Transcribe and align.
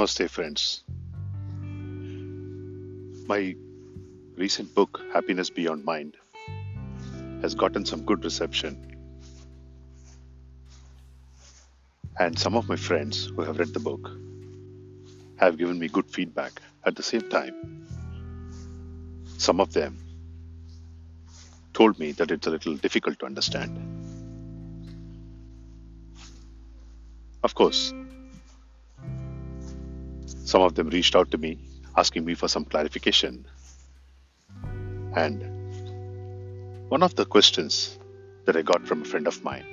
Namaste, 0.00 0.30
friends. 0.30 0.82
My 3.28 3.54
recent 4.34 4.74
book, 4.74 4.98
Happiness 5.12 5.50
Beyond 5.50 5.84
Mind, 5.84 6.16
has 7.42 7.54
gotten 7.54 7.84
some 7.84 8.06
good 8.06 8.24
reception. 8.24 8.96
And 12.18 12.38
some 12.38 12.54
of 12.54 12.66
my 12.66 12.76
friends 12.76 13.26
who 13.26 13.42
have 13.42 13.58
read 13.58 13.74
the 13.74 13.80
book 13.80 14.10
have 15.36 15.58
given 15.58 15.78
me 15.78 15.88
good 15.88 16.10
feedback. 16.10 16.62
At 16.86 16.96
the 16.96 17.02
same 17.02 17.28
time, 17.28 17.86
some 19.36 19.60
of 19.60 19.74
them 19.74 19.98
told 21.74 21.98
me 21.98 22.12
that 22.12 22.30
it's 22.30 22.46
a 22.46 22.50
little 22.50 22.74
difficult 22.74 23.18
to 23.18 23.26
understand. 23.26 23.76
Of 27.42 27.54
course, 27.54 27.92
some 30.50 30.62
of 30.62 30.74
them 30.74 30.88
reached 30.88 31.14
out 31.14 31.30
to 31.30 31.38
me 31.38 31.56
asking 31.96 32.24
me 32.24 32.34
for 32.34 32.48
some 32.48 32.64
clarification. 32.64 33.46
And 35.14 35.44
one 36.88 37.04
of 37.04 37.14
the 37.14 37.24
questions 37.24 37.98
that 38.46 38.56
I 38.56 38.62
got 38.62 38.84
from 38.84 39.02
a 39.02 39.04
friend 39.04 39.28
of 39.28 39.44
mine 39.44 39.66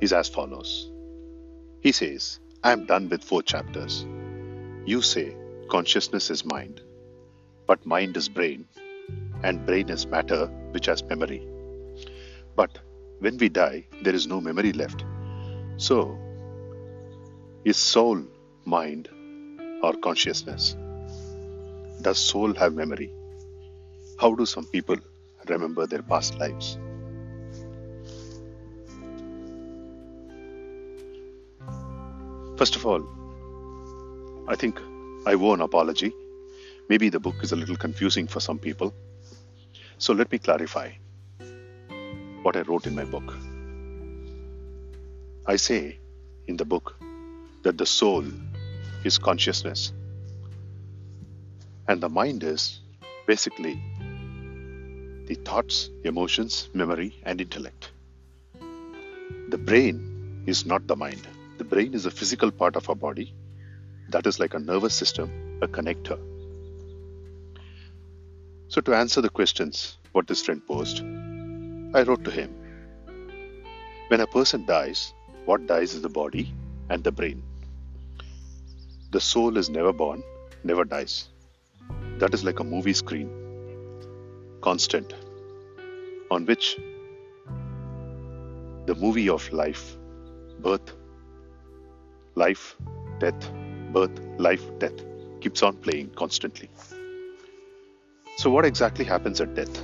is 0.00 0.12
as 0.12 0.28
follows 0.28 0.92
He 1.80 1.90
says, 1.90 2.38
I 2.62 2.70
am 2.70 2.86
done 2.86 3.08
with 3.08 3.24
four 3.24 3.42
chapters. 3.42 4.06
You 4.84 5.02
say 5.02 5.26
consciousness 5.68 6.30
is 6.30 6.44
mind, 6.44 6.80
but 7.66 7.84
mind 7.94 8.16
is 8.16 8.28
brain, 8.28 8.68
and 9.42 9.66
brain 9.66 9.88
is 9.88 10.06
matter 10.06 10.46
which 10.70 10.86
has 10.86 11.02
memory. 11.02 11.42
But 12.54 12.78
when 13.18 13.38
we 13.38 13.48
die, 13.48 13.86
there 14.04 14.14
is 14.14 14.28
no 14.28 14.40
memory 14.40 14.72
left. 14.72 15.04
So, 15.88 15.98
is 17.64 17.76
soul 17.76 18.24
mind 18.66 19.08
or 19.82 19.94
consciousness? 19.94 20.76
Does 22.02 22.18
soul 22.18 22.52
have 22.54 22.74
memory? 22.74 23.12
How 24.18 24.34
do 24.34 24.44
some 24.44 24.66
people 24.66 24.96
remember 25.48 25.86
their 25.86 26.02
past 26.02 26.38
lives? 26.38 26.78
First 32.56 32.76
of 32.76 32.86
all, 32.86 33.06
I 34.48 34.56
think 34.56 34.80
I 35.26 35.34
owe 35.34 35.52
an 35.52 35.60
apology. 35.60 36.12
Maybe 36.88 37.08
the 37.08 37.20
book 37.20 37.36
is 37.42 37.52
a 37.52 37.56
little 37.56 37.76
confusing 37.76 38.26
for 38.26 38.40
some 38.40 38.58
people. 38.58 38.94
So 39.98 40.12
let 40.12 40.30
me 40.32 40.38
clarify 40.38 40.90
what 42.42 42.56
I 42.56 42.62
wrote 42.62 42.86
in 42.86 42.94
my 42.94 43.04
book. 43.04 43.36
I 45.46 45.56
say 45.56 45.98
in 46.46 46.56
the 46.56 46.64
book 46.64 46.96
that 47.62 47.76
the 47.76 47.86
soul 47.86 48.24
is 49.06 49.18
consciousness 49.18 49.92
and 51.88 52.00
the 52.00 52.08
mind 52.08 52.42
is 52.42 52.80
basically 53.26 53.74
the 55.26 55.34
thoughts, 55.34 55.90
emotions, 56.04 56.68
memory, 56.72 57.20
and 57.24 57.40
intellect. 57.40 57.90
The 59.48 59.58
brain 59.58 60.44
is 60.46 60.66
not 60.66 60.86
the 60.86 60.96
mind. 60.96 61.26
The 61.58 61.64
brain 61.64 61.94
is 61.94 62.06
a 62.06 62.10
physical 62.10 62.50
part 62.50 62.76
of 62.76 62.88
our 62.88 62.94
body 62.94 63.34
that 64.10 64.26
is 64.26 64.38
like 64.38 64.54
a 64.54 64.58
nervous 64.58 64.94
system, 64.94 65.58
a 65.62 65.68
connector. 65.68 66.18
So, 68.68 68.80
to 68.80 68.94
answer 68.94 69.20
the 69.20 69.28
questions 69.28 69.98
what 70.12 70.26
this 70.26 70.42
friend 70.42 70.62
posed, 70.66 71.00
I 71.94 72.02
wrote 72.02 72.24
to 72.24 72.30
him 72.30 72.54
When 74.08 74.20
a 74.20 74.26
person 74.26 74.66
dies, 74.66 75.12
what 75.44 75.66
dies 75.66 75.94
is 75.94 76.02
the 76.02 76.08
body 76.08 76.52
and 76.90 77.02
the 77.02 77.12
brain. 77.12 77.42
The 79.10 79.20
soul 79.20 79.56
is 79.56 79.70
never 79.70 79.92
born, 79.92 80.22
never 80.64 80.84
dies. 80.84 81.28
That 82.18 82.34
is 82.34 82.42
like 82.44 82.60
a 82.60 82.64
movie 82.64 82.92
screen, 82.92 83.30
constant, 84.60 85.14
on 86.30 86.44
which 86.46 86.76
the 88.86 88.94
movie 88.96 89.28
of 89.28 89.52
life, 89.52 89.96
birth, 90.60 90.92
life, 92.34 92.76
death, 93.20 93.50
birth, 93.92 94.18
life, 94.38 94.64
death 94.78 95.04
keeps 95.40 95.62
on 95.62 95.76
playing 95.76 96.10
constantly. 96.10 96.68
So, 98.38 98.50
what 98.50 98.64
exactly 98.64 99.04
happens 99.04 99.40
at 99.40 99.54
death? 99.54 99.74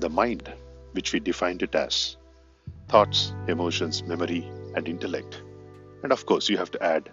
The 0.00 0.10
mind, 0.10 0.52
which 0.92 1.12
we 1.12 1.20
defined 1.20 1.62
it 1.62 1.74
as 1.74 2.16
thoughts, 2.88 3.32
emotions, 3.46 4.02
memory, 4.02 4.50
and 4.74 4.88
intellect. 4.88 5.42
And 6.02 6.12
of 6.12 6.26
course, 6.26 6.48
you 6.48 6.56
have 6.56 6.70
to 6.72 6.82
add 6.82 7.10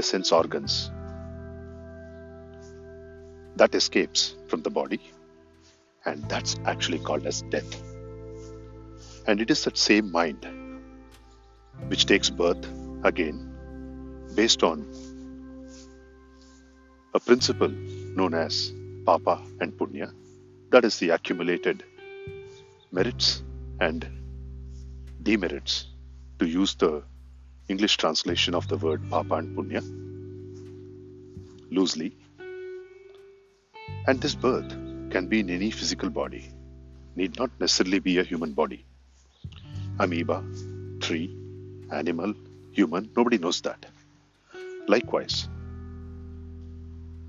the 0.00 0.06
sense 0.06 0.32
organs 0.32 0.74
that 3.56 3.74
escapes 3.78 4.20
from 4.48 4.62
the 4.66 4.70
body, 4.70 5.00
and 6.06 6.26
that's 6.32 6.52
actually 6.64 7.00
called 7.08 7.26
as 7.30 7.42
death. 7.54 7.72
And 9.26 9.42
it 9.42 9.50
is 9.54 9.64
that 9.64 9.76
same 9.76 10.10
mind 10.10 10.46
which 11.88 12.06
takes 12.12 12.30
birth 12.30 12.64
again 13.10 13.38
based 14.34 14.62
on 14.70 14.86
a 17.12 17.20
principle 17.20 17.74
known 18.20 18.32
as 18.32 18.72
Papa 19.04 19.36
and 19.60 19.76
Punya, 19.76 20.10
that 20.70 20.86
is 20.86 20.98
the 20.98 21.10
accumulated 21.10 21.84
merits 22.90 23.42
and 23.80 24.08
demerits, 25.22 25.88
to 26.38 26.46
use 26.46 26.74
the 26.76 27.02
English 27.70 27.96
translation 27.96 28.54
of 28.54 28.66
the 28.68 28.76
word 28.76 29.02
Papa 29.10 29.34
and 29.34 29.56
Punya 29.56 29.82
loosely. 31.70 32.16
And 34.06 34.20
this 34.20 34.34
birth 34.34 34.70
can 35.10 35.28
be 35.28 35.40
in 35.40 35.50
any 35.50 35.70
physical 35.70 36.10
body, 36.10 36.50
need 37.14 37.38
not 37.38 37.50
necessarily 37.60 38.00
be 38.00 38.18
a 38.18 38.24
human 38.24 38.52
body. 38.52 38.84
Amoeba, 40.00 40.42
tree, 41.00 41.36
animal, 41.92 42.34
human, 42.72 43.08
nobody 43.16 43.38
knows 43.38 43.60
that. 43.60 43.86
Likewise, 44.88 45.48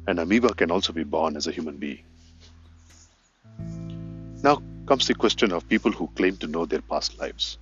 an 0.08 0.20
amoeba 0.20 0.54
can 0.56 0.72
also 0.72 0.94
be 0.94 1.04
born 1.04 1.38
as 1.38 1.48
a 1.48 1.52
human 1.52 1.78
being. 1.78 2.04
Now 4.44 4.62
comes 4.88 5.08
the 5.08 5.14
question 5.14 5.52
of 5.52 5.70
people 5.70 5.92
who 5.92 6.08
claim 6.16 6.38
to 6.38 6.48
know 6.48 6.66
their 6.66 6.82
past 6.82 7.20
lives. 7.20 7.60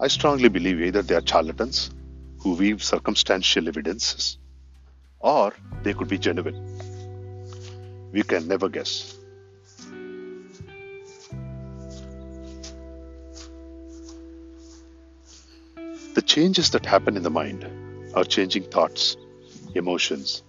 I 0.00 0.06
strongly 0.06 0.48
believe 0.48 0.80
either 0.80 1.02
they 1.02 1.16
are 1.16 1.26
charlatans 1.26 1.90
who 2.38 2.54
weave 2.54 2.82
circumstantial 2.84 3.66
evidences 3.66 4.38
or 5.18 5.52
they 5.82 5.92
could 5.92 6.06
be 6.06 6.18
genuine. 6.18 6.78
We 8.12 8.22
can 8.22 8.46
never 8.46 8.68
guess. 8.68 9.16
The 16.14 16.22
changes 16.24 16.70
that 16.70 16.86
happen 16.86 17.16
in 17.16 17.22
the 17.24 17.30
mind 17.30 17.68
our 18.14 18.24
changing 18.24 18.64
thoughts, 18.64 19.16
emotions, 19.74 20.42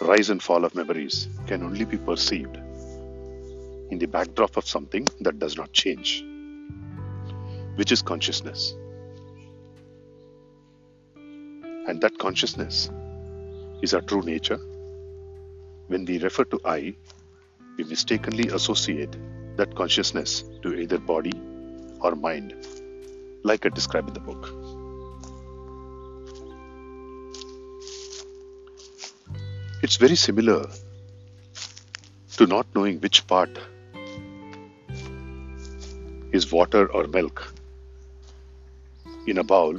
rise 0.00 0.30
and 0.30 0.42
fall 0.42 0.64
of 0.64 0.74
memories 0.74 1.28
can 1.46 1.62
only 1.62 1.84
be 1.84 1.96
perceived 1.96 2.56
in 3.90 3.98
the 3.98 4.06
backdrop 4.06 4.56
of 4.56 4.66
something 4.68 5.06
that 5.20 5.38
does 5.38 5.56
not 5.56 5.72
change, 5.72 6.24
which 7.76 7.92
is 7.92 8.02
consciousness. 8.02 8.74
And 11.86 12.00
that 12.00 12.18
consciousness 12.18 12.90
is 13.82 13.94
our 13.94 14.00
true 14.02 14.22
nature. 14.22 14.58
When 15.88 16.04
we 16.04 16.18
refer 16.18 16.44
to 16.44 16.60
I, 16.64 16.94
we 17.76 17.84
mistakenly 17.84 18.48
associate 18.48 19.16
that 19.56 19.74
consciousness 19.74 20.44
to 20.62 20.74
either 20.74 20.98
body 20.98 21.32
or 22.00 22.14
mind, 22.14 22.54
like 23.42 23.66
I 23.66 23.70
describe 23.70 24.08
in 24.08 24.14
the 24.14 24.20
book. 24.20 24.52
It's 29.82 29.96
very 29.96 30.16
similar 30.16 30.66
to 32.36 32.46
not 32.46 32.66
knowing 32.74 33.00
which 33.00 33.26
part 33.26 33.50
is 36.32 36.52
water 36.52 36.90
or 36.92 37.06
milk 37.06 37.52
in 39.30 39.38
a 39.38 39.44
bowl 39.44 39.78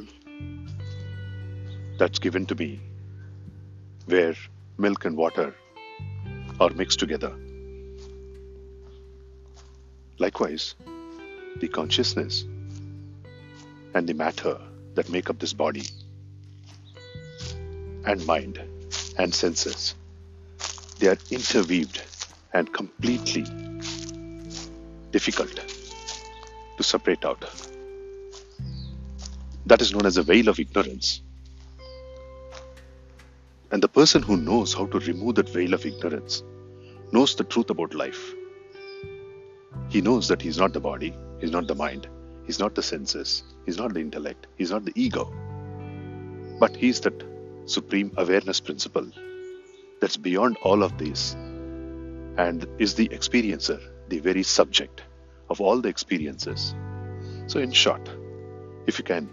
that's 1.98 2.20
given 2.20 2.46
to 2.46 2.56
me 2.56 2.80
where 4.06 4.34
milk 4.78 5.04
and 5.04 5.18
water 5.18 5.54
are 6.62 6.70
mixed 6.70 7.00
together. 7.00 7.34
Likewise, 10.20 10.76
the 11.58 11.68
consciousness 11.68 12.46
and 13.94 14.08
the 14.08 14.14
matter 14.14 14.58
that 14.96 15.10
make 15.10 15.30
up 15.30 15.40
this 15.40 15.52
body 15.52 15.84
and 18.06 18.26
mind 18.26 18.62
and 19.18 19.36
senses. 19.36 19.96
They 21.00 21.08
are 21.08 21.18
interweaved 21.30 22.02
and 22.54 22.74
completely 22.74 23.46
difficult 25.12 25.60
to 26.78 26.84
separate 26.84 27.26
out. 27.26 27.71
That 29.72 29.82
is 29.82 29.94
known 29.94 30.06
as 30.06 30.18
a 30.18 30.24
veil 30.24 30.50
of 30.50 30.60
ignorance 30.60 31.22
And 33.72 33.82
the 33.82 33.88
person 33.88 34.22
who 34.22 34.36
knows 34.36 34.74
how 34.74 34.86
to 34.88 35.00
remove 35.00 35.36
that 35.36 35.48
veil 35.48 35.74
of 35.74 35.86
ignorance 35.86 36.44
knows 37.14 37.36
the 37.36 37.46
truth 37.46 37.70
about 37.70 37.94
life. 37.94 38.34
He 39.88 40.02
knows 40.02 40.28
that 40.28 40.42
he's 40.42 40.58
not 40.58 40.74
the 40.74 40.82
body, 40.82 41.16
he's 41.40 41.52
not 41.52 41.68
the 41.68 41.76
mind, 41.76 42.10
he's 42.46 42.60
not 42.60 42.76
the 42.76 42.84
senses, 42.84 43.44
he's 43.66 43.78
not 43.78 43.94
the 43.94 44.02
intellect, 44.02 44.48
he's 44.58 44.72
not 44.72 44.84
the 44.84 44.92
ego. 44.94 45.34
But 46.60 46.76
he's 46.76 47.00
that 47.02 47.24
supreme 47.64 48.12
awareness 48.18 48.60
principle 48.60 49.10
that's 50.02 50.18
beyond 50.18 50.58
all 50.64 50.84
of 50.84 50.98
these 50.98 51.32
and 52.38 52.68
is 52.78 52.96
the 52.96 53.08
experiencer, 53.08 53.80
the 54.10 54.20
very 54.20 54.44
subject 54.44 55.04
of 55.50 55.62
all 55.62 55.80
the 55.80 55.88
experiences. 55.88 56.76
So, 57.48 57.62
in 57.62 57.72
short, 57.72 58.10
if 58.86 59.00
you 59.00 59.06
can, 59.06 59.30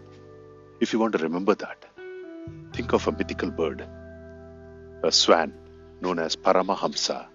if 0.81 0.93
you 0.93 0.99
want 0.99 1.13
to 1.13 1.19
remember 1.19 1.55
that, 1.55 1.85
think 2.73 2.93
of 2.93 3.07
a 3.09 3.13
mythical 3.13 3.51
bird, 3.51 3.87
a 5.03 5.11
swan 5.11 5.53
known 6.01 6.19
as 6.19 6.37
Paramahamsa, 6.37 7.27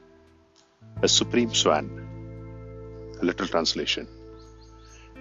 a 1.02 1.08
supreme 1.08 1.54
swan, 1.54 1.86
a 3.22 3.26
literal 3.26 3.50
translation. 3.50 4.08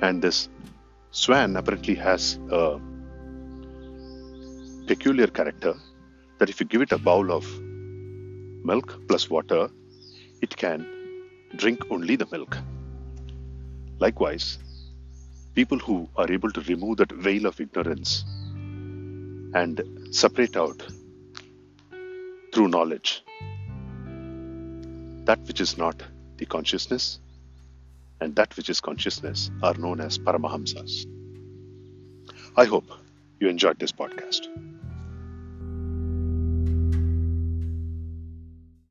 And 0.01 0.23
this 0.23 0.49
swan 1.11 1.57
apparently 1.57 1.95
has 1.97 2.39
a 2.51 2.81
peculiar 4.87 5.27
character 5.27 5.75
that 6.39 6.49
if 6.49 6.61
you 6.61 6.67
give 6.67 6.83
it 6.83 6.93
a 6.93 6.99
bowl 6.99 7.33
of 7.33 7.45
milk 8.65 9.01
plus 9.09 9.29
water, 9.29 9.69
it 10.41 10.57
can 10.57 10.87
drink 11.57 11.81
only 11.91 12.17
the 12.17 12.27
milk. 12.31 12.57
Likewise, 13.99 14.59
people 15.55 15.79
who 15.79 16.09
are 16.17 16.31
able 16.31 16.51
to 16.51 16.61
remove 16.63 16.97
that 16.99 17.13
veil 17.13 17.47
of 17.47 17.61
ignorance 17.61 18.25
and 19.55 19.83
separate 20.11 20.57
out 20.57 20.83
through 22.53 22.69
knowledge 22.69 23.23
that 25.25 25.39
which 25.47 25.61
is 25.61 25.77
not 25.79 26.03
the 26.39 26.47
consciousness 26.47 27.21
and 28.21 28.35
that 28.37 28.57
which 28.57 28.69
is 28.69 28.81
consciousness 28.81 29.51
are 29.63 29.75
known 29.75 30.01
as 30.01 30.19
Paramahamsas. 30.19 31.07
I 32.57 32.65
hope 32.65 32.91
you 33.41 33.49
enjoyed 33.49 33.79
this 33.79 33.93
podcast. 33.93 34.72